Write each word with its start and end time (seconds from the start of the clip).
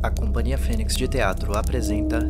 A 0.00 0.12
Companhia 0.12 0.56
Fênix 0.56 0.94
de 0.94 1.08
Teatro 1.08 1.58
apresenta 1.58 2.20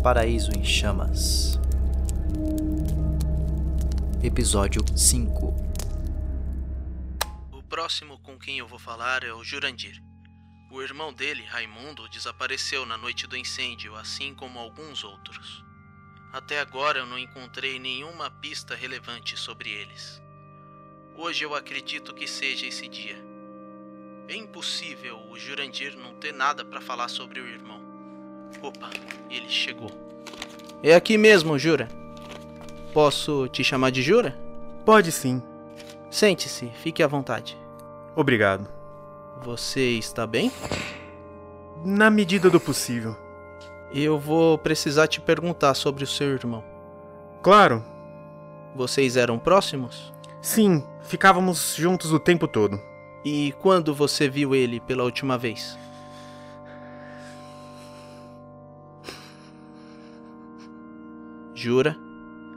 Paraíso 0.00 0.52
em 0.52 0.64
Chamas. 0.64 1.58
Episódio 4.22 4.80
5 4.96 5.54
O 7.52 7.62
próximo 7.64 8.16
com 8.20 8.38
quem 8.38 8.58
eu 8.58 8.68
vou 8.68 8.78
falar 8.78 9.24
é 9.24 9.32
o 9.32 9.42
Jurandir. 9.42 10.00
O 10.70 10.80
irmão 10.80 11.12
dele, 11.12 11.42
Raimundo, 11.42 12.08
desapareceu 12.08 12.86
na 12.86 12.96
noite 12.96 13.26
do 13.26 13.36
incêndio, 13.36 13.96
assim 13.96 14.36
como 14.36 14.60
alguns 14.60 15.02
outros. 15.02 15.64
Até 16.32 16.60
agora 16.60 17.00
eu 17.00 17.06
não 17.06 17.18
encontrei 17.18 17.80
nenhuma 17.80 18.30
pista 18.30 18.76
relevante 18.76 19.36
sobre 19.36 19.68
eles. 19.68 20.22
Hoje 21.16 21.42
eu 21.42 21.56
acredito 21.56 22.14
que 22.14 22.28
seja 22.28 22.66
esse 22.66 22.86
dia. 22.86 23.29
É 24.30 24.36
impossível 24.36 25.18
o 25.28 25.36
Jurandir 25.36 25.96
não 25.98 26.14
ter 26.14 26.32
nada 26.32 26.64
para 26.64 26.80
falar 26.80 27.08
sobre 27.08 27.40
o 27.40 27.48
irmão. 27.48 27.80
Opa, 28.62 28.88
ele 29.28 29.48
chegou. 29.48 29.90
É 30.84 30.94
aqui 30.94 31.18
mesmo, 31.18 31.58
Jura. 31.58 31.88
Posso 32.94 33.48
te 33.48 33.64
chamar 33.64 33.90
de 33.90 34.02
Jura? 34.02 34.38
Pode 34.84 35.10
sim. 35.10 35.42
Sente-se, 36.08 36.70
fique 36.80 37.02
à 37.02 37.08
vontade. 37.08 37.58
Obrigado. 38.14 38.68
Você 39.42 39.98
está 39.98 40.28
bem? 40.28 40.52
Na 41.84 42.08
medida 42.08 42.48
do 42.48 42.60
possível. 42.60 43.16
Eu 43.92 44.16
vou 44.16 44.56
precisar 44.56 45.08
te 45.08 45.20
perguntar 45.20 45.74
sobre 45.74 46.04
o 46.04 46.06
seu 46.06 46.28
irmão. 46.28 46.62
Claro. 47.42 47.84
Vocês 48.76 49.16
eram 49.16 49.40
próximos? 49.40 50.12
Sim, 50.40 50.84
ficávamos 51.02 51.74
juntos 51.74 52.12
o 52.12 52.20
tempo 52.20 52.46
todo. 52.46 52.89
E 53.24 53.54
quando 53.60 53.94
você 53.94 54.28
viu 54.28 54.54
ele 54.54 54.80
pela 54.80 55.04
última 55.04 55.36
vez? 55.36 55.78
Jura? 61.54 61.96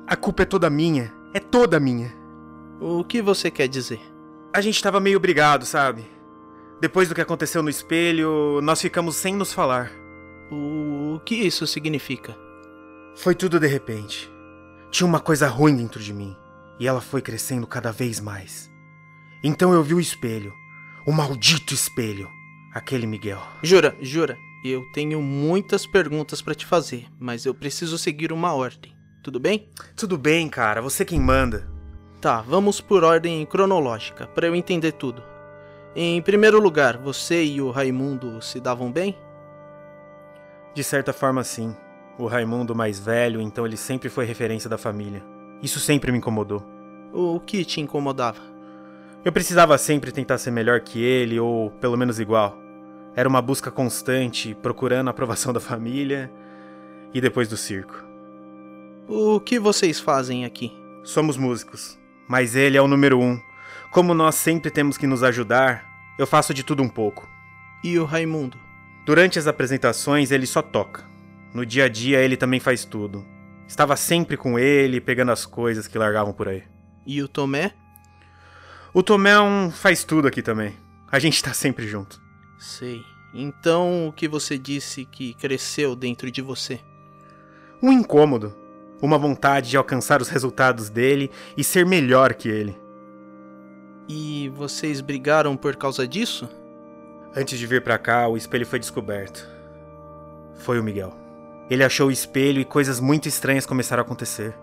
A 0.07 0.15
culpa 0.15 0.43
é 0.43 0.45
toda 0.45 0.69
minha. 0.69 1.13
É 1.33 1.39
toda 1.39 1.79
minha. 1.79 2.13
O 2.79 3.03
que 3.03 3.21
você 3.21 3.51
quer 3.51 3.67
dizer? 3.67 3.99
A 4.53 4.61
gente 4.61 4.81
tava 4.81 4.99
meio 4.99 5.19
brigado, 5.19 5.65
sabe? 5.65 6.05
Depois 6.79 7.09
do 7.09 7.15
que 7.15 7.21
aconteceu 7.21 7.61
no 7.63 7.69
espelho, 7.69 8.61
nós 8.61 8.81
ficamos 8.81 9.15
sem 9.15 9.35
nos 9.35 9.51
falar. 9.51 9.91
O 10.51 11.19
que 11.25 11.35
isso 11.35 11.65
significa? 11.65 12.37
Foi 13.15 13.35
tudo 13.35 13.59
de 13.59 13.67
repente. 13.67 14.31
Tinha 14.91 15.07
uma 15.07 15.19
coisa 15.19 15.47
ruim 15.47 15.75
dentro 15.75 15.99
de 15.99 16.13
mim, 16.13 16.35
e 16.79 16.87
ela 16.87 17.01
foi 17.01 17.21
crescendo 17.21 17.65
cada 17.65 17.91
vez 17.91 18.19
mais. 18.19 18.72
Então 19.43 19.73
eu 19.73 19.83
vi 19.83 19.93
o 19.93 19.99
espelho, 19.99 20.53
o 21.05 21.11
maldito 21.11 21.73
espelho, 21.73 22.29
aquele 22.73 23.05
Miguel. 23.05 23.41
Jura, 23.61 23.93
jura, 23.99 24.37
eu 24.63 24.89
tenho 24.93 25.21
muitas 25.21 25.85
perguntas 25.85 26.41
para 26.41 26.55
te 26.55 26.65
fazer, 26.65 27.07
mas 27.19 27.45
eu 27.45 27.53
preciso 27.53 27.97
seguir 27.97 28.31
uma 28.31 28.53
ordem. 28.53 28.95
Tudo 29.21 29.41
bem? 29.41 29.67
Tudo 29.97 30.17
bem, 30.17 30.47
cara, 30.47 30.81
você 30.81 31.03
quem 31.03 31.19
manda. 31.19 31.69
Tá, 32.21 32.39
vamos 32.39 32.79
por 32.79 33.03
ordem 33.03 33.45
cronológica, 33.45 34.27
para 34.27 34.47
eu 34.47 34.55
entender 34.55 34.93
tudo. 34.93 35.21
Em 35.93 36.21
primeiro 36.21 36.57
lugar, 36.61 36.97
você 36.97 37.43
e 37.43 37.61
o 37.61 37.69
Raimundo 37.69 38.41
se 38.41 38.61
davam 38.61 38.89
bem? 38.89 39.17
De 40.73 40.85
certa 40.85 41.11
forma, 41.11 41.43
sim. 41.43 41.75
O 42.17 42.27
Raimundo 42.27 42.73
mais 42.73 42.97
velho, 42.97 43.41
então 43.41 43.65
ele 43.65 43.75
sempre 43.75 44.07
foi 44.07 44.23
referência 44.23 44.69
da 44.69 44.77
família. 44.77 45.21
Isso 45.61 45.81
sempre 45.81 46.13
me 46.13 46.19
incomodou. 46.19 46.63
O 47.11 47.41
que 47.41 47.65
te 47.65 47.81
incomodava? 47.81 48.52
Eu 49.25 49.31
precisava 49.31 49.77
sempre 49.77 50.11
tentar 50.11 50.37
ser 50.37 50.51
melhor 50.51 50.81
que 50.81 51.01
ele, 51.01 51.39
ou 51.39 51.71
pelo 51.71 51.95
menos 51.95 52.19
igual. 52.19 52.57
Era 53.15 53.29
uma 53.29 53.41
busca 53.41 53.71
constante, 53.71 54.53
procurando 54.61 55.07
a 55.07 55.11
aprovação 55.11 55.53
da 55.53 55.61
família 55.61 56.29
e 57.13 57.21
depois 57.21 57.47
do 57.47 57.55
circo. 57.55 58.03
O 59.07 59.39
que 59.39 59.57
vocês 59.59 59.97
fazem 59.97 60.43
aqui? 60.43 60.73
Somos 61.03 61.37
músicos, 61.37 61.97
mas 62.27 62.53
ele 62.53 62.75
é 62.75 62.81
o 62.81 62.87
número 62.87 63.17
um. 63.17 63.39
Como 63.91 64.13
nós 64.13 64.35
sempre 64.35 64.69
temos 64.69 64.97
que 64.97 65.07
nos 65.07 65.23
ajudar, 65.23 65.85
eu 66.19 66.27
faço 66.27 66.53
de 66.53 66.63
tudo 66.63 66.83
um 66.83 66.89
pouco. 66.89 67.25
E 67.81 67.97
o 67.97 68.03
Raimundo? 68.03 68.57
Durante 69.05 69.39
as 69.39 69.47
apresentações, 69.47 70.31
ele 70.31 70.45
só 70.45 70.61
toca. 70.61 71.05
No 71.53 71.65
dia 71.65 71.85
a 71.85 71.89
dia, 71.89 72.19
ele 72.19 72.35
também 72.35 72.59
faz 72.59 72.83
tudo. 72.83 73.25
Estava 73.65 73.95
sempre 73.95 74.35
com 74.35 74.59
ele, 74.59 74.99
pegando 74.99 75.31
as 75.31 75.45
coisas 75.45 75.87
que 75.87 75.97
largavam 75.97 76.33
por 76.33 76.49
aí. 76.49 76.63
E 77.05 77.21
o 77.21 77.27
Tomé? 77.29 77.73
O 78.93 79.01
Tomé 79.01 79.31
é 79.31 79.39
um 79.39 79.71
faz 79.71 80.03
tudo 80.03 80.27
aqui 80.27 80.43
também. 80.43 80.77
A 81.11 81.17
gente 81.17 81.41
tá 81.41 81.51
sempre 81.51 81.87
junto. 81.87 82.21
Sei. 82.59 83.03
Então, 83.33 84.07
o 84.07 84.13
que 84.13 84.27
você 84.27 84.55
disse 84.55 85.03
que 85.05 85.33
cresceu 85.33 85.95
dentro 85.95 86.29
de 86.29 86.43
você? 86.43 86.79
Um 87.81 87.91
incômodo. 87.91 88.55
Uma 89.01 89.17
vontade 89.17 89.71
de 89.71 89.77
alcançar 89.77 90.21
os 90.21 90.29
resultados 90.29 90.89
dele 90.89 91.31
e 91.57 91.63
ser 91.63 91.87
melhor 91.87 92.35
que 92.35 92.47
ele. 92.47 92.77
E 94.07 94.49
vocês 94.49 95.01
brigaram 95.01 95.57
por 95.57 95.75
causa 95.75 96.07
disso? 96.07 96.47
Antes 97.35 97.57
de 97.57 97.65
vir 97.65 97.81
pra 97.81 97.97
cá, 97.97 98.27
o 98.27 98.37
espelho 98.37 98.65
foi 98.65 98.77
descoberto. 98.77 99.49
Foi 100.59 100.79
o 100.79 100.83
Miguel. 100.83 101.17
Ele 101.67 101.83
achou 101.83 102.09
o 102.09 102.11
espelho 102.11 102.61
e 102.61 102.65
coisas 102.65 102.99
muito 102.99 103.27
estranhas 103.27 103.65
começaram 103.65 104.03
a 104.03 104.05
acontecer. 104.05 104.55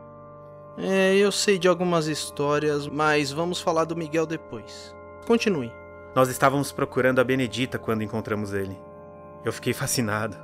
É, 0.76 1.16
eu 1.16 1.30
sei 1.30 1.58
de 1.58 1.68
algumas 1.68 2.06
histórias, 2.06 2.86
mas 2.86 3.30
vamos 3.30 3.60
falar 3.60 3.84
do 3.84 3.96
Miguel 3.96 4.26
depois. 4.26 4.94
Continue. 5.26 5.72
Nós 6.14 6.28
estávamos 6.28 6.72
procurando 6.72 7.20
a 7.20 7.24
Benedita 7.24 7.78
quando 7.78 8.02
encontramos 8.02 8.52
ele. 8.52 8.76
Eu 9.44 9.52
fiquei 9.52 9.72
fascinado. 9.72 10.36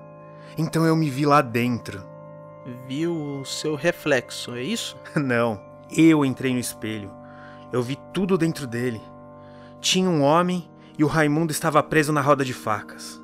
Então 0.56 0.84
eu 0.86 0.96
me 0.96 1.10
vi 1.10 1.26
lá 1.26 1.42
dentro. 1.42 2.02
Viu 2.86 3.40
o 3.40 3.44
seu 3.44 3.74
reflexo, 3.74 4.54
é 4.54 4.62
isso? 4.62 4.96
Não, 5.14 5.60
eu 5.90 6.24
entrei 6.24 6.52
no 6.52 6.58
espelho. 6.58 7.10
Eu 7.72 7.82
vi 7.82 7.98
tudo 8.12 8.38
dentro 8.38 8.66
dele. 8.66 9.00
Tinha 9.80 10.08
um 10.08 10.22
homem 10.22 10.68
e 10.98 11.04
o 11.04 11.08
Raimundo 11.08 11.52
estava 11.52 11.82
preso 11.82 12.12
na 12.12 12.20
roda 12.20 12.44
de 12.44 12.54
facas. 12.54 13.22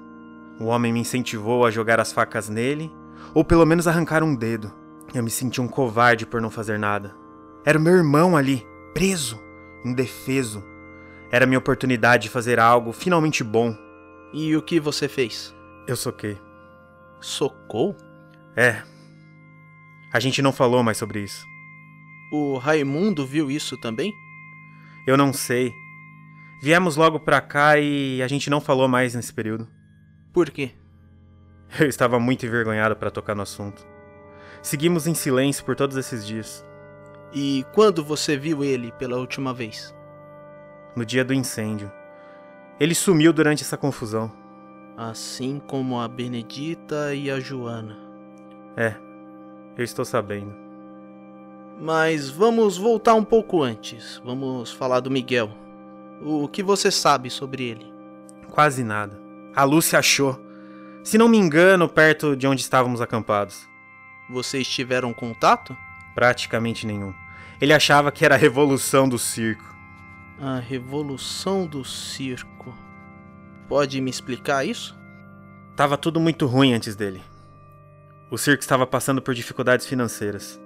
O 0.60 0.66
homem 0.66 0.92
me 0.92 1.00
incentivou 1.00 1.64
a 1.64 1.70
jogar 1.70 1.98
as 1.98 2.12
facas 2.12 2.48
nele, 2.48 2.92
ou 3.34 3.44
pelo 3.44 3.64
menos 3.64 3.88
arrancar 3.88 4.22
um 4.22 4.34
dedo. 4.34 4.72
Eu 5.14 5.22
me 5.22 5.30
senti 5.30 5.60
um 5.60 5.68
covarde 5.68 6.24
por 6.24 6.40
não 6.40 6.50
fazer 6.50 6.78
nada. 6.78 7.14
Era 7.64 7.78
o 7.78 7.82
meu 7.82 7.94
irmão 7.94 8.36
ali, 8.36 8.66
preso, 8.94 9.40
indefeso. 9.84 10.64
Era 11.30 11.46
minha 11.46 11.58
oportunidade 11.58 12.24
de 12.24 12.28
fazer 12.28 12.58
algo 12.58 12.92
finalmente 12.92 13.44
bom. 13.44 13.76
E 14.32 14.56
o 14.56 14.62
que 14.62 14.80
você 14.80 15.08
fez? 15.08 15.54
Eu 15.86 15.96
soquei. 15.96 16.38
Socou? 17.20 17.96
É. 18.56 18.82
A 20.12 20.18
gente 20.18 20.40
não 20.40 20.52
falou 20.52 20.82
mais 20.82 20.96
sobre 20.96 21.20
isso. 21.20 21.44
O 22.32 22.56
Raimundo 22.56 23.26
viu 23.26 23.50
isso 23.50 23.76
também? 23.76 24.12
Eu 25.06 25.16
não 25.16 25.32
sei. 25.32 25.72
Viemos 26.62 26.96
logo 26.96 27.20
pra 27.20 27.40
cá 27.40 27.78
e 27.78 28.22
a 28.22 28.28
gente 28.28 28.48
não 28.48 28.60
falou 28.60 28.88
mais 28.88 29.14
nesse 29.14 29.32
período. 29.32 29.68
Por 30.32 30.50
quê? 30.50 30.72
Eu 31.78 31.86
estava 31.86 32.18
muito 32.18 32.46
envergonhado 32.46 32.96
para 32.96 33.10
tocar 33.10 33.34
no 33.34 33.42
assunto. 33.42 33.86
Seguimos 34.62 35.08
em 35.08 35.14
silêncio 35.14 35.64
por 35.64 35.74
todos 35.74 35.96
esses 35.96 36.24
dias. 36.24 36.64
E 37.32 37.66
quando 37.72 38.04
você 38.04 38.36
viu 38.36 38.62
ele 38.62 38.92
pela 38.92 39.18
última 39.18 39.52
vez? 39.52 39.92
No 40.94 41.04
dia 41.04 41.24
do 41.24 41.34
incêndio. 41.34 41.90
Ele 42.78 42.94
sumiu 42.94 43.32
durante 43.32 43.64
essa 43.64 43.76
confusão. 43.76 44.30
Assim 44.96 45.60
como 45.66 45.98
a 45.98 46.06
Benedita 46.06 47.12
e 47.14 47.28
a 47.30 47.40
Joana. 47.40 47.98
É, 48.76 48.94
eu 49.76 49.82
estou 49.82 50.04
sabendo. 50.04 50.54
Mas 51.80 52.30
vamos 52.30 52.76
voltar 52.76 53.14
um 53.14 53.24
pouco 53.24 53.62
antes. 53.62 54.22
Vamos 54.24 54.70
falar 54.70 55.00
do 55.00 55.10
Miguel. 55.10 55.50
O 56.22 56.46
que 56.46 56.62
você 56.62 56.90
sabe 56.90 57.30
sobre 57.30 57.64
ele? 57.64 57.92
Quase 58.50 58.84
nada. 58.84 59.18
A 59.56 59.64
Lúcia 59.64 59.98
achou. 59.98 60.38
Se 61.02 61.18
não 61.18 61.28
me 61.28 61.38
engano, 61.38 61.88
perto 61.88 62.36
de 62.36 62.46
onde 62.46 62.60
estávamos 62.60 63.00
acampados. 63.00 63.71
Vocês 64.32 64.66
tiveram 64.66 65.12
contato? 65.12 65.76
Praticamente 66.14 66.86
nenhum. 66.86 67.12
Ele 67.60 67.74
achava 67.74 68.10
que 68.10 68.24
era 68.24 68.34
a 68.34 68.38
revolução 68.38 69.06
do 69.06 69.18
circo. 69.18 69.76
A 70.40 70.58
revolução 70.58 71.66
do 71.66 71.84
circo. 71.84 72.74
Pode 73.68 74.00
me 74.00 74.10
explicar 74.10 74.66
isso? 74.66 74.98
Tava 75.76 75.98
tudo 75.98 76.18
muito 76.18 76.46
ruim 76.46 76.72
antes 76.72 76.96
dele. 76.96 77.22
O 78.30 78.38
circo 78.38 78.62
estava 78.62 78.86
passando 78.86 79.20
por 79.20 79.34
dificuldades 79.34 79.86
financeiras. 79.86 80.58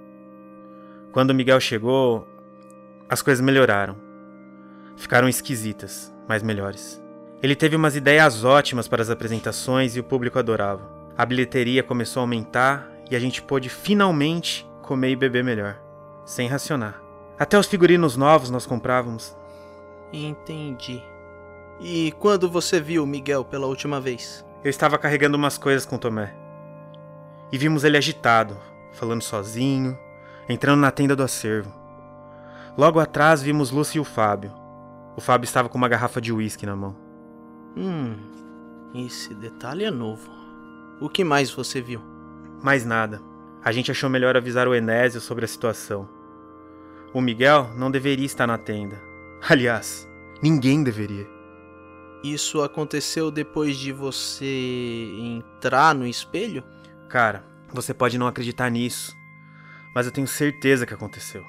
Quando 1.10 1.34
Miguel 1.34 1.58
chegou, 1.58 2.24
as 3.08 3.20
coisas 3.20 3.44
melhoraram. 3.44 3.96
Ficaram 4.96 5.28
esquisitas, 5.28 6.14
mas 6.28 6.40
melhores. 6.40 7.02
Ele 7.42 7.56
teve 7.56 7.74
umas 7.74 7.96
ideias 7.96 8.44
ótimas 8.44 8.86
para 8.86 9.02
as 9.02 9.10
apresentações 9.10 9.96
e 9.96 10.00
o 10.00 10.04
público 10.04 10.38
adorava. 10.38 10.88
A 11.18 11.26
bilheteria 11.26 11.82
começou 11.82 12.20
a 12.20 12.22
aumentar 12.22 12.95
e 13.10 13.16
a 13.16 13.20
gente 13.20 13.42
pôde 13.42 13.68
finalmente 13.68 14.68
comer 14.82 15.10
e 15.10 15.16
beber 15.16 15.44
melhor, 15.44 15.78
sem 16.24 16.48
racionar. 16.48 17.00
Até 17.38 17.58
os 17.58 17.66
figurinos 17.66 18.16
novos 18.16 18.50
nós 18.50 18.66
comprávamos. 18.66 19.36
Entendi. 20.12 21.02
E 21.80 22.12
quando 22.18 22.50
você 22.50 22.80
viu 22.80 23.04
o 23.04 23.06
Miguel 23.06 23.44
pela 23.44 23.66
última 23.66 24.00
vez? 24.00 24.44
Eu 24.64 24.70
estava 24.70 24.98
carregando 24.98 25.36
umas 25.36 25.58
coisas 25.58 25.84
com 25.84 25.98
Tomé. 25.98 26.34
E 27.52 27.58
vimos 27.58 27.84
ele 27.84 27.96
agitado, 27.96 28.56
falando 28.92 29.22
sozinho, 29.22 29.96
entrando 30.48 30.80
na 30.80 30.90
tenda 30.90 31.14
do 31.14 31.22
acervo. 31.22 31.72
Logo 32.76 32.98
atrás 32.98 33.42
vimos 33.42 33.70
Lúcia 33.70 33.98
e 33.98 34.00
o 34.00 34.04
Fábio. 34.04 34.52
O 35.16 35.20
Fábio 35.20 35.44
estava 35.44 35.68
com 35.68 35.78
uma 35.78 35.88
garrafa 35.88 36.20
de 36.20 36.32
uísque 36.32 36.66
na 36.66 36.74
mão. 36.74 36.96
Hum, 37.76 38.16
esse 38.94 39.34
detalhe 39.34 39.84
é 39.84 39.90
novo. 39.90 40.30
O 41.00 41.08
que 41.08 41.22
mais 41.22 41.50
você 41.50 41.80
viu? 41.80 42.15
Mais 42.62 42.84
nada. 42.84 43.20
A 43.62 43.72
gente 43.72 43.90
achou 43.90 44.08
melhor 44.08 44.36
avisar 44.36 44.68
o 44.68 44.74
Enésio 44.74 45.20
sobre 45.20 45.44
a 45.44 45.48
situação. 45.48 46.08
O 47.12 47.20
Miguel 47.20 47.70
não 47.76 47.90
deveria 47.90 48.26
estar 48.26 48.46
na 48.46 48.58
tenda. 48.58 49.00
Aliás, 49.48 50.08
ninguém 50.42 50.82
deveria. 50.82 51.26
Isso 52.22 52.62
aconteceu 52.62 53.30
depois 53.30 53.76
de 53.76 53.92
você 53.92 55.08
entrar 55.18 55.94
no 55.94 56.06
espelho? 56.06 56.64
Cara, 57.08 57.44
você 57.72 57.94
pode 57.94 58.18
não 58.18 58.26
acreditar 58.26 58.70
nisso, 58.70 59.14
mas 59.94 60.06
eu 60.06 60.12
tenho 60.12 60.26
certeza 60.26 60.86
que 60.86 60.94
aconteceu. 60.94 61.44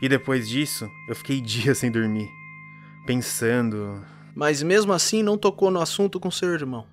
E 0.00 0.08
depois 0.08 0.48
disso, 0.48 0.90
eu 1.08 1.14
fiquei 1.14 1.40
dias 1.42 1.78
sem 1.78 1.90
dormir, 1.90 2.30
pensando. 3.06 4.02
Mas 4.34 4.62
mesmo 4.62 4.92
assim 4.92 5.22
não 5.22 5.36
tocou 5.36 5.70
no 5.70 5.80
assunto 5.80 6.18
com 6.18 6.30
seu 6.30 6.52
irmão. 6.52 6.86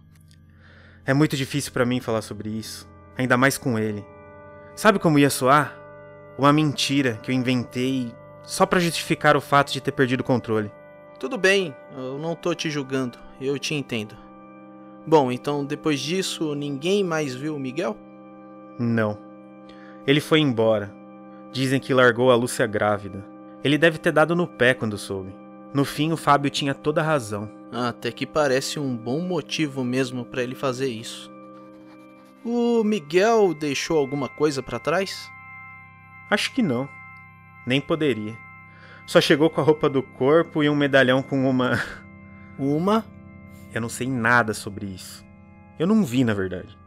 É 1.05 1.13
muito 1.13 1.35
difícil 1.35 1.71
para 1.71 1.85
mim 1.85 1.99
falar 1.99 2.21
sobre 2.21 2.49
isso, 2.49 2.87
ainda 3.19 3.35
mais 3.35 3.57
com 3.57 3.77
ele. 3.77 4.05
Sabe 4.73 4.97
como 4.97 5.19
ia 5.19 5.29
soar? 5.29 5.77
Uma 6.37 6.53
mentira 6.53 7.19
que 7.21 7.29
eu 7.29 7.35
inventei 7.35 8.15
só 8.43 8.65
para 8.65 8.79
justificar 8.79 9.35
o 9.35 9.41
fato 9.41 9.73
de 9.73 9.81
ter 9.81 9.91
perdido 9.91 10.21
o 10.21 10.23
controle. 10.23 10.71
Tudo 11.19 11.37
bem, 11.37 11.75
eu 11.97 12.17
não 12.17 12.33
tô 12.33 12.55
te 12.55 12.69
julgando, 12.69 13.19
eu 13.41 13.59
te 13.59 13.75
entendo. 13.75 14.15
Bom, 15.05 15.33
então 15.33 15.65
depois 15.65 15.99
disso, 15.99 16.55
ninguém 16.55 17.03
mais 17.03 17.35
viu 17.35 17.57
o 17.57 17.59
Miguel? 17.59 17.97
Não. 18.79 19.17
Ele 20.07 20.21
foi 20.21 20.39
embora. 20.39 20.89
Dizem 21.51 21.79
que 21.79 21.93
largou 21.93 22.31
a 22.31 22.35
Lúcia 22.35 22.65
grávida. 22.65 23.25
Ele 23.61 23.77
deve 23.77 23.97
ter 23.97 24.13
dado 24.13 24.33
no 24.33 24.47
pé 24.47 24.73
quando 24.73 24.97
soube. 24.97 25.35
No 25.73 25.83
fim, 25.83 26.13
o 26.13 26.17
Fábio 26.17 26.49
tinha 26.49 26.73
toda 26.73 27.01
a 27.01 27.03
razão. 27.03 27.51
Até 27.69 28.13
que 28.13 28.25
parece 28.25 28.79
um 28.79 28.95
bom 28.95 29.19
motivo 29.19 29.83
mesmo 29.83 30.23
para 30.23 30.41
ele 30.41 30.55
fazer 30.55 30.87
isso. 30.87 31.29
O 32.43 32.83
Miguel 32.83 33.53
deixou 33.53 33.97
alguma 33.97 34.29
coisa 34.29 34.63
para 34.63 34.79
trás? 34.79 35.29
Acho 36.29 36.53
que 36.53 36.61
não. 36.61 36.87
Nem 37.65 37.81
poderia. 37.81 38.37
Só 39.05 39.19
chegou 39.19 39.49
com 39.49 39.59
a 39.59 39.63
roupa 39.63 39.89
do 39.89 40.01
corpo 40.01 40.63
e 40.63 40.69
um 40.69 40.75
medalhão 40.75 41.21
com 41.21 41.49
uma. 41.49 41.81
Uma? 42.57 43.05
Eu 43.73 43.79
não 43.79 43.87
sei 43.87 44.05
nada 44.05 44.53
sobre 44.53 44.85
isso. 44.85 45.23
Eu 45.77 45.87
não 45.87 46.03
vi, 46.03 46.25
na 46.25 46.33
verdade. 46.33 46.77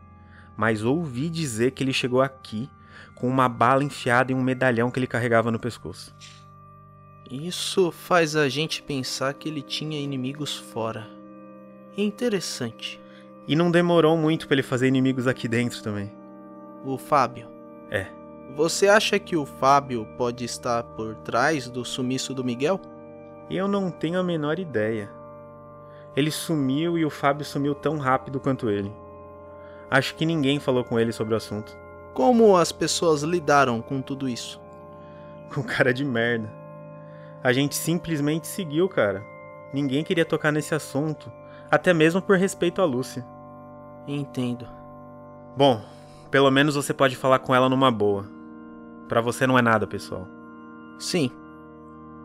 Mas 0.55 0.85
ouvi 0.85 1.31
dizer 1.31 1.71
que 1.71 1.83
ele 1.83 1.95
chegou 1.95 2.21
aqui 2.21 2.69
com 3.15 3.27
uma 3.27 3.49
bala 3.49 3.83
enfiada 3.83 4.33
em 4.33 4.35
um 4.35 4.43
medalhão 4.43 4.91
que 4.91 4.99
ele 4.99 5.07
carregava 5.07 5.51
no 5.51 5.59
pescoço. 5.59 6.15
Isso 7.31 7.91
faz 7.91 8.37
a 8.37 8.49
gente 8.51 8.83
pensar 8.83 9.33
que 9.33 9.49
ele 9.49 9.63
tinha 9.63 9.99
inimigos 9.99 10.57
fora. 10.59 11.09
Interessante. 11.97 13.02
E 13.47 13.57
não 13.57 13.71
demorou 13.71 14.17
muito 14.17 14.47
para 14.47 14.55
ele 14.55 14.63
fazer 14.63 14.87
inimigos 14.89 15.27
aqui 15.27 15.49
dentro 15.49 15.83
também. 15.83 16.13
O 16.85 16.97
Fábio. 16.97 17.49
É. 17.91 18.07
Você 18.55 18.87
acha 18.87 19.19
que 19.19 19.37
o 19.37 19.47
Fábio 19.47 20.07
pode 20.17 20.45
estar 20.45 20.83
por 20.83 21.15
trás 21.17 21.69
do 21.69 21.85
sumiço 21.85 22.35
do 22.35 22.45
Miguel? 22.45 22.81
Eu 23.51 23.67
não 23.67 23.91
tenho 23.91 24.19
a 24.19 24.23
menor 24.23 24.59
ideia. 24.59 25.11
Ele 26.15 26.31
sumiu 26.31 26.99
e 26.99 27.05
o 27.05 27.11
Fábio 27.11 27.45
sumiu 27.45 27.75
tão 27.75 27.99
rápido 27.99 28.39
quanto 28.39 28.71
ele. 28.71 28.93
Acho 29.91 30.15
que 30.15 30.27
ninguém 30.27 30.61
falou 30.61 30.85
com 30.85 30.99
ele 30.99 31.13
sobre 31.13 31.35
o 31.35 31.37
assunto. 31.37 31.77
Como 32.15 32.57
as 32.57 32.71
pessoas 32.71 33.23
lidaram 33.23 33.81
com 33.81 34.03
tudo 34.03 34.29
isso? 34.29 34.61
Com 35.53 35.63
cara 35.65 35.93
de 35.93 36.05
merda. 36.05 36.51
A 37.43 37.53
gente 37.53 37.75
simplesmente 37.75 38.47
seguiu, 38.47 38.89
cara. 38.89 39.25
Ninguém 39.73 40.05
queria 40.05 40.25
tocar 40.25 40.53
nesse 40.53 40.75
assunto, 40.75 41.33
até 41.71 41.93
mesmo 41.95 42.21
por 42.21 42.37
respeito 42.37 42.81
à 42.83 42.85
Lúcia. 42.85 43.25
Entendo. 44.07 44.67
Bom, 45.57 45.83
pelo 46.31 46.51
menos 46.51 46.75
você 46.75 46.93
pode 46.93 47.17
falar 47.17 47.39
com 47.39 47.55
ela 47.55 47.69
numa 47.69 47.91
boa. 47.91 48.27
Pra 49.09 49.21
você 49.21 49.47
não 49.47 49.59
é 49.59 49.63
nada, 49.63 49.87
pessoal. 49.87 50.27
Sim. 50.99 51.31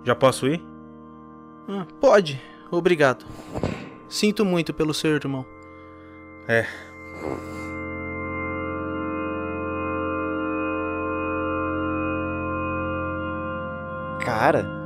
Já 0.04 0.16
posso 0.16 0.48
ir? 0.48 0.64
Ah, 1.68 1.86
pode. 2.00 2.42
Obrigado. 2.72 3.26
Sinto 4.08 4.46
muito 4.46 4.74
pelo 4.74 4.94
seu 4.94 5.12
irmão. 5.16 5.46
É. 6.48 6.66
Cara, 14.24 14.78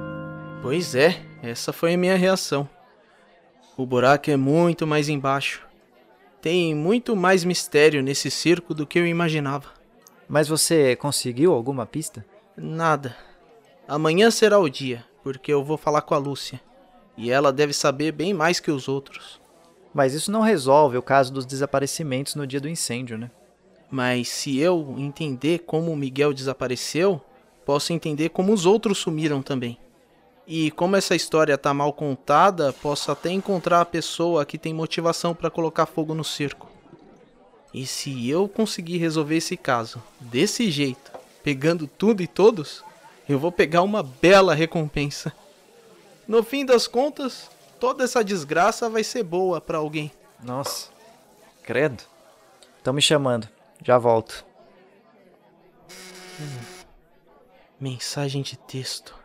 Pois 0.61 0.93
é, 0.93 1.25
essa 1.41 1.73
foi 1.73 1.95
a 1.95 1.97
minha 1.97 2.15
reação. 2.15 2.69
O 3.75 3.83
buraco 3.83 4.29
é 4.29 4.38
muito 4.38 4.85
mais 4.85 5.09
embaixo. 5.09 5.67
Tem 6.41 6.73
muito 6.73 7.15
mais 7.15 7.43
mistério 7.43 8.01
nesse 8.01 8.31
circo 8.31 8.73
do 8.73 8.88
que 8.88 8.97
eu 8.97 9.05
imaginava. 9.05 9.69
mas 10.27 10.47
você 10.47 10.95
conseguiu 10.95 11.53
alguma 11.53 11.85
pista? 11.85 12.25
Nada. 12.55 13.15
Amanhã 13.88 14.31
será 14.31 14.57
o 14.57 14.69
dia, 14.69 15.03
porque 15.23 15.51
eu 15.51 15.63
vou 15.63 15.77
falar 15.77 16.01
com 16.01 16.15
a 16.15 16.17
Lúcia. 16.17 16.61
E 17.17 17.29
ela 17.29 17.51
deve 17.51 17.73
saber 17.73 18.13
bem 18.13 18.33
mais 18.33 18.59
que 18.59 18.71
os 18.71 18.88
outros. 18.88 19.41
Mas 19.93 20.13
isso 20.13 20.31
não 20.31 20.39
resolve 20.41 20.97
o 20.97 21.01
caso 21.01 21.33
dos 21.33 21.45
desaparecimentos 21.45 22.33
no 22.35 22.47
dia 22.47 22.61
do 22.61 22.69
incêndio, 22.69 23.17
né? 23.17 23.29
Mas 23.89 24.29
se 24.29 24.57
eu 24.57 24.95
entender 24.97 25.59
como 25.59 25.91
o 25.91 25.97
Miguel 25.97 26.33
desapareceu, 26.33 27.21
posso 27.65 27.91
entender 27.91 28.29
como 28.29 28.53
os 28.53 28.65
outros 28.65 28.99
sumiram 28.99 29.41
também. 29.41 29.77
E 30.47 30.71
como 30.71 30.95
essa 30.95 31.15
história 31.15 31.57
tá 31.57 31.73
mal 31.73 31.93
contada, 31.93 32.73
posso 32.73 33.11
até 33.11 33.29
encontrar 33.29 33.81
a 33.81 33.85
pessoa 33.85 34.45
que 34.45 34.57
tem 34.57 34.73
motivação 34.73 35.33
para 35.33 35.49
colocar 35.49 35.85
fogo 35.85 36.13
no 36.13 36.23
circo. 36.23 36.69
E 37.73 37.85
se 37.85 38.29
eu 38.29 38.49
conseguir 38.49 38.97
resolver 38.97 39.38
esse 39.38 39.55
caso 39.55 40.01
desse 40.19 40.69
jeito, 40.69 41.11
pegando 41.41 41.88
tudo 41.88 42.21
e 42.21 42.27
todos, 42.27 42.83
eu 43.29 43.39
vou 43.39 43.51
pegar 43.51 43.81
uma 43.81 44.03
bela 44.03 44.53
recompensa. 44.53 45.31
No 46.27 46.43
fim 46.43 46.65
das 46.65 46.88
contas, 46.88 47.49
toda 47.79 48.03
essa 48.03 48.23
desgraça 48.23 48.89
vai 48.89 49.03
ser 49.03 49.24
boa 49.24 49.62
para 49.62 49.77
alguém. 49.77 50.12
Nossa, 50.43 50.89
credo. 51.63 52.03
Estão 52.77 52.93
me 52.93 53.01
chamando. 53.01 53.48
Já 53.83 53.98
volto. 53.98 54.45
Mensagem 57.79 58.41
de 58.41 58.57
texto. 58.57 59.21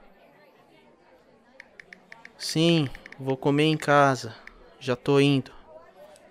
Sim, 2.38 2.88
vou 3.18 3.36
comer 3.36 3.64
em 3.64 3.76
casa. 3.76 4.34
Já 4.78 4.94
tô 4.94 5.18
indo. 5.20 5.50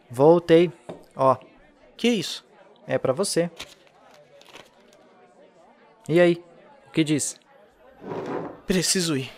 Voltei. 0.10 0.72
Ó, 1.16 1.36
Que 1.98 2.10
isso? 2.10 2.46
é 2.88 2.98
pra 2.98 3.14
você. 3.14 3.50
E 6.08 6.20
aí? 6.20 6.44
O 6.88 6.92
que 6.92 7.04
diz? 7.04 7.40
Preciso 8.68 9.18
ir. 9.18 9.32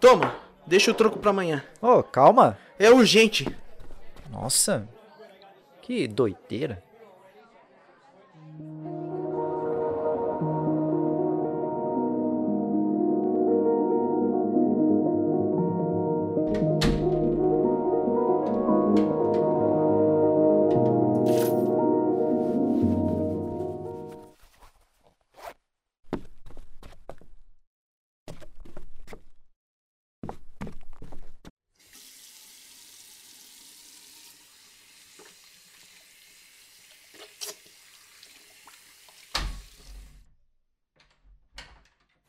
Toma, 0.00 0.34
deixa 0.66 0.90
o 0.90 0.94
troco 0.94 1.18
pra 1.18 1.30
amanhã. 1.30 1.62
Ô, 1.80 2.02
calma. 2.02 2.58
É 2.78 2.90
urgente. 2.90 3.46
Nossa. 4.30 4.88
Que 5.82 6.06
doideira. 6.08 6.82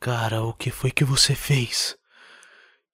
Cara, 0.00 0.42
o 0.42 0.52
que 0.54 0.70
foi 0.70 0.90
que 0.90 1.04
você 1.04 1.34
fez? 1.34 1.96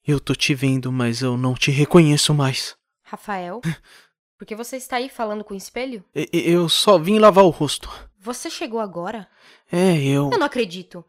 Eu 0.07 0.19
tô 0.21 0.35
te 0.35 0.55
vendo, 0.55 0.91
mas 0.93 1.23
eu 1.23 1.37
não 1.37 1.55
te 1.55 1.71
reconheço 1.71 2.35
mais. 2.35 2.77
Rafael, 3.05 3.61
por 4.37 4.45
que 4.47 4.55
você 4.57 4.77
está 4.77 4.97
aí 4.97 5.09
falando 5.09 5.45
com 5.45 5.55
o 5.55 5.57
espelho? 5.57 6.05
E- 6.15 6.29
Eu 6.33 6.69
só 6.69 6.99
vim 6.99 7.19
lavar 7.19 7.45
o 7.45 7.51
rosto. 7.51 7.89
Você 8.21 8.51
chegou 8.51 8.81
agora? 8.81 9.29
É, 9.71 9.97
eu. 10.03 10.31
Eu 10.33 10.39
não 10.39 10.47
acredito. 10.47 11.05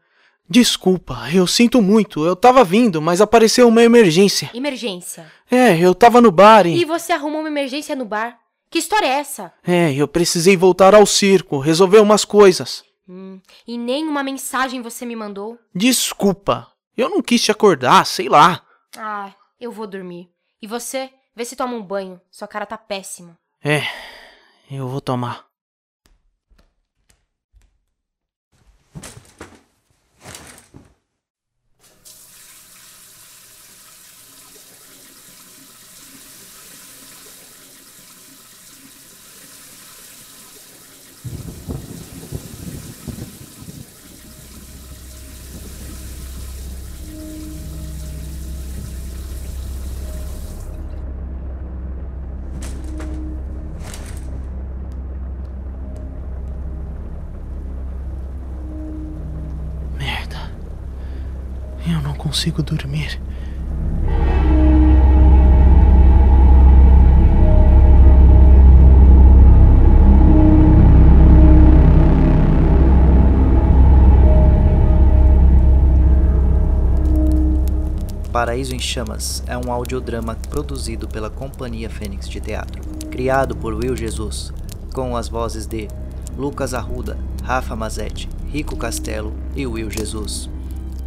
Desculpa, 0.48 1.28
eu 1.34 1.46
sinto 1.46 1.82
muito. 1.82 2.24
Eu 2.24 2.34
tava 2.36 2.64
vindo, 2.64 3.02
mas 3.02 3.20
apareceu 3.20 3.68
uma 3.68 3.82
emergência. 3.82 4.50
Emergência. 4.54 5.30
É, 5.50 5.76
eu 5.78 5.94
tava 5.94 6.20
no 6.20 6.30
bar 6.30 6.64
E 6.66 6.80
e. 6.80 6.84
você 6.84 7.12
arrumou 7.12 7.40
uma 7.40 7.48
emergência 7.50 7.94
no 7.94 8.04
bar? 8.04 8.38
Que 8.70 8.78
história 8.78 9.06
é 9.06 9.10
essa? 9.18 9.52
É, 9.66 9.92
eu 9.92 10.06
precisei 10.06 10.56
voltar 10.56 10.94
ao 10.94 11.04
circo, 11.06 11.58
resolver 11.58 11.98
umas 11.98 12.24
coisas. 12.24 12.84
E 13.66 13.76
nem 13.78 14.06
uma 14.06 14.22
mensagem 14.22 14.82
você 14.82 15.04
me 15.06 15.16
mandou? 15.16 15.58
Desculpa, 15.74 16.70
eu 16.96 17.08
não 17.08 17.22
quis 17.22 17.42
te 17.42 17.50
acordar, 17.50 18.04
sei 18.06 18.28
lá. 18.28 18.62
Ah, 18.96 19.32
eu 19.60 19.70
vou 19.72 19.86
dormir. 19.86 20.30
E 20.60 20.66
você? 20.66 21.10
Vê 21.34 21.44
se 21.44 21.54
toma 21.56 21.74
um 21.74 21.82
banho. 21.82 22.20
Sua 22.30 22.48
cara 22.48 22.66
tá 22.66 22.76
péssima. 22.76 23.38
É, 23.62 23.82
eu 24.70 24.88
vou 24.88 25.00
tomar. 25.00 25.48
Merda. 59.98 60.50
Eu 61.86 62.02
não 62.02 62.14
consigo 62.14 62.62
dormir. 62.62 63.20
Paraíso 78.38 78.72
em 78.72 78.78
Chamas 78.78 79.42
é 79.48 79.58
um 79.58 79.72
audiodrama 79.72 80.36
produzido 80.48 81.08
pela 81.08 81.28
Companhia 81.28 81.90
Fênix 81.90 82.28
de 82.28 82.40
Teatro, 82.40 82.80
criado 83.10 83.56
por 83.56 83.74
Will 83.74 83.96
Jesus, 83.96 84.52
com 84.94 85.16
as 85.16 85.28
vozes 85.28 85.66
de 85.66 85.88
Lucas 86.36 86.72
Arruda, 86.72 87.18
Rafa 87.42 87.74
Mazetti, 87.74 88.28
Rico 88.48 88.76
Castelo 88.76 89.32
e 89.56 89.66
Will 89.66 89.90
Jesus. 89.90 90.48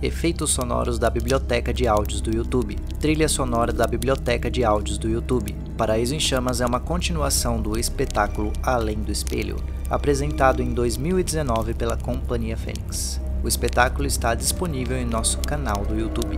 Efeitos 0.02 0.50
sonoros 0.50 0.98
da 0.98 1.12
Biblioteca 1.12 1.72
de 1.72 1.88
Áudios 1.88 2.22
do 2.22 2.36
YouTube. 2.36 2.76
Trilha 3.00 3.30
sonora 3.30 3.72
da 3.72 3.86
Biblioteca 3.86 4.50
de 4.50 4.64
Áudios 4.64 4.98
do 4.98 5.08
YouTube. 5.08 5.56
Paraíso 5.78 6.16
em 6.16 6.20
Chamas 6.20 6.60
é 6.60 6.66
uma 6.66 6.80
continuação 6.80 7.62
do 7.62 7.78
espetáculo 7.78 8.52
Além 8.64 8.98
do 8.98 9.12
Espelho, 9.12 9.58
apresentado 9.92 10.60
em 10.64 10.74
2019 10.74 11.76
pela 11.76 11.96
Companhia 11.96 12.58
Fênix. 12.58 13.22
O 13.44 13.48
espetáculo 13.48 14.08
está 14.08 14.34
disponível 14.34 14.98
em 14.98 15.06
nosso 15.06 15.38
canal 15.38 15.86
do 15.86 15.96
YouTube. 15.96 16.38